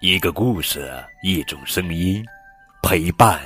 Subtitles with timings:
[0.00, 0.90] 一个故事，
[1.22, 2.24] 一种声音，
[2.82, 3.38] 陪伴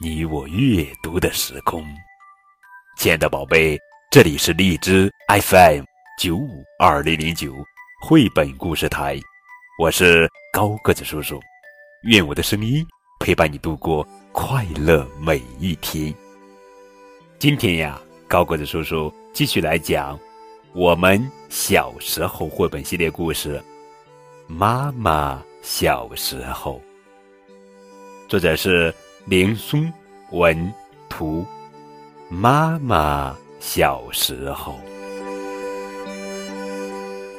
[0.00, 1.84] 你我阅读的时空。
[2.96, 3.78] 亲爱的宝贝，
[4.10, 5.84] 这里是荔枝 FM
[6.18, 7.54] 九五二零零九
[8.00, 9.20] 绘本故事台，
[9.78, 11.38] 我是高个子叔叔。
[12.04, 12.82] 愿我的声音
[13.20, 14.02] 陪伴你度过
[14.32, 16.14] 快乐每一天。
[17.38, 20.18] 今天呀，高个子叔叔继续来讲
[20.72, 23.62] 我们小时候绘本系列故事，
[24.46, 25.42] 妈妈。
[25.60, 26.80] 小时候，
[28.28, 28.94] 作者是
[29.26, 29.92] 林松
[30.30, 30.72] 文
[31.08, 31.44] 图。
[32.30, 34.78] 妈妈小时候，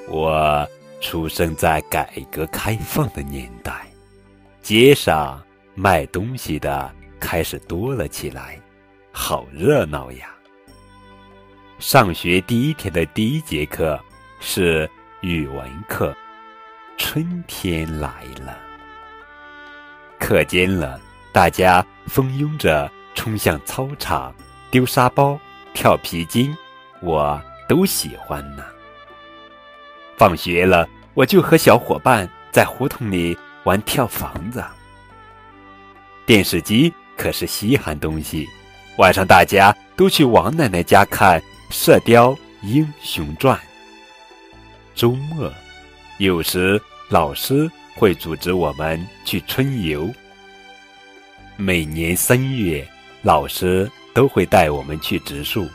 [0.07, 0.67] 我
[0.99, 3.87] 出生在改革开放的年代，
[4.61, 5.41] 街上
[5.75, 8.59] 卖东西的开始多了起来，
[9.11, 10.35] 好热闹呀！
[11.77, 13.99] 上学第一天的第一节课
[14.39, 14.89] 是
[15.21, 16.15] 语文课。
[16.99, 18.55] 春天来了，
[20.19, 20.99] 课间了，
[21.31, 24.35] 大家蜂拥着冲向操场，
[24.69, 25.39] 丢沙包、
[25.73, 26.55] 跳皮筋，
[27.01, 28.63] 我都喜欢呢。
[30.17, 34.63] 放学了，我就和小伙伴在胡同里玩跳房子。
[36.25, 38.45] 电视机可是稀罕东西，
[38.97, 41.39] 晚上大家都去王奶奶家看
[41.71, 43.57] 《射雕英雄传》。
[44.93, 45.51] 周末。
[46.19, 50.13] 有时老师会组织我们去春游。
[51.55, 52.85] 每年三月，
[53.21, 55.65] 老师都会带我们去植树。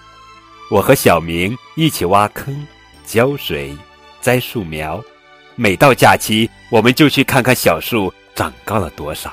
[0.70, 2.55] 我和小明一起挖坑、
[3.06, 3.75] 浇水、
[4.20, 5.03] 栽树苗。
[5.55, 9.33] 每到假期，我们就去看看小树长高了多少。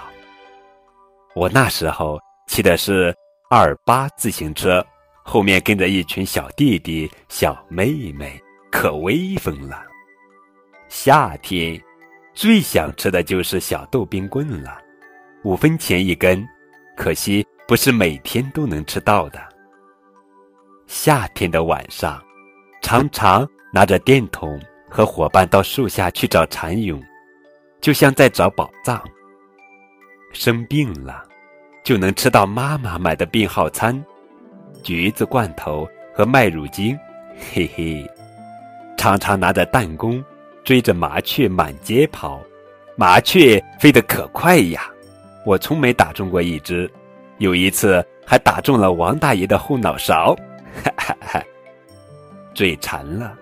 [1.35, 3.13] 我那时候骑的是
[3.49, 4.85] 二八自行车，
[5.25, 9.90] 后面跟着一群小弟弟、小妹妹，可威风了。
[10.91, 11.81] 夏天
[12.33, 14.77] 最想吃的就是小豆冰棍了，
[15.45, 16.45] 五分钱一根，
[16.97, 19.39] 可惜不是每天都能吃到的。
[20.87, 22.21] 夏天的晚上，
[22.81, 24.59] 常常拿着电筒
[24.89, 27.01] 和伙伴到树下去找蚕蛹，
[27.79, 29.01] 就像在找宝藏。
[30.33, 31.23] 生病了，
[31.85, 33.97] 就能吃到妈妈买的病号餐，
[34.83, 36.99] 橘子罐头和麦乳精，
[37.53, 38.05] 嘿嘿，
[38.97, 40.21] 常常拿着弹弓。
[40.63, 42.39] 追着麻雀满街跑，
[42.95, 44.89] 麻雀飞得可快呀！
[45.43, 46.89] 我从没打中过一只，
[47.39, 50.35] 有一次还打中了王大爷的后脑勺，
[50.83, 51.43] 哈哈哈！
[52.53, 53.33] 嘴馋了，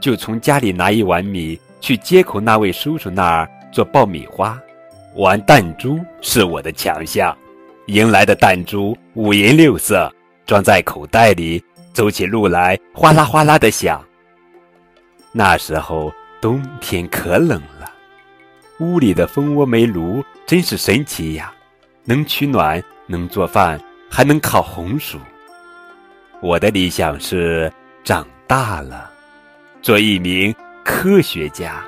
[0.00, 4.56] 就从家里拿一碗米去街口那位叔叔那儿做爆米花。
[5.16, 7.36] 玩弹珠是我的强项，
[7.86, 10.08] 赢来的弹珠五颜六色，
[10.46, 11.60] 装在口袋里，
[11.92, 14.00] 走起路来哗啦哗啦的响。
[15.32, 16.12] 那时候。
[16.40, 17.92] 冬天可冷了，
[18.78, 21.52] 屋里的蜂窝煤炉真是神奇呀，
[22.04, 25.18] 能取暖，能做饭，还能烤红薯。
[26.40, 27.72] 我的理想是
[28.04, 29.10] 长大了，
[29.82, 30.54] 做一名
[30.84, 31.82] 科学家。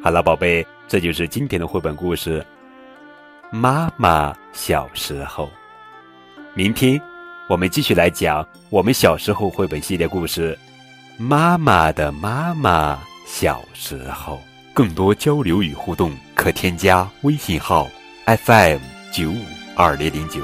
[0.00, 2.44] 好了，宝贝，这就是今天的绘本故事。
[3.50, 5.50] 妈妈小时候，
[6.54, 7.00] 明天
[7.48, 10.56] 我们继续来讲我们小时候绘本系列故事。
[11.22, 14.40] 妈妈的妈妈小时候，
[14.72, 17.86] 更多交流与互动，可添加微信号
[18.24, 18.78] FM
[19.12, 19.44] 九五
[19.76, 20.40] 二零零九。